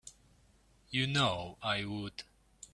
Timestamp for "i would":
1.61-2.23